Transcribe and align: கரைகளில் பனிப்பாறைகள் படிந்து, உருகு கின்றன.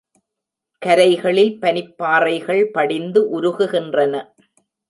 கரைகளில் 0.81 1.51
பனிப்பாறைகள் 1.59 2.63
படிந்து, 2.71 3.41
உருகு 3.41 3.67
கின்றன. 3.67 4.15